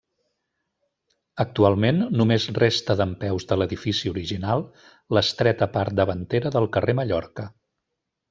[1.43, 4.65] Actualment només resta dempeus de l'edifici original
[5.17, 7.47] l'estreta part davantera del carrer Mallorca.